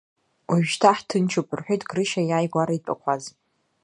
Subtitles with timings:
[0.51, 3.23] Ожәшьҭа ҳҭынчуп,— рҳәеит Грышьа иааигәара итәақәаз.